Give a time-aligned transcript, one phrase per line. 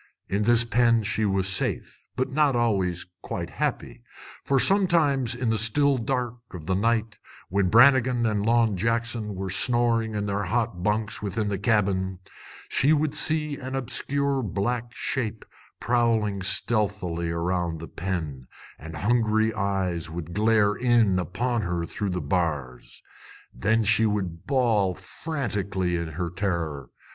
[0.27, 4.01] In this pen she was safe, but not always quite happy;
[4.43, 9.51] for sometimes in the still dark of the night, when Brannigan and Long Jackson were
[9.51, 12.17] snoring in their hot bunks within the cabin,
[12.67, 15.45] she would see an obscure black shape
[15.79, 18.47] prowling stealthily around the pen,
[18.79, 23.03] and hungry eyes would glare in upon her through the bars.
[23.53, 26.89] Then she would bawl frantically in her terror.